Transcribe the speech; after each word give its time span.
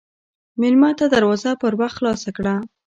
مېلمه 0.61 0.91
ته 0.99 1.05
دروازه 1.15 1.51
پر 1.61 1.73
وخت 1.79 1.95
خلاصه 1.99 2.29
کړه. 2.37 2.55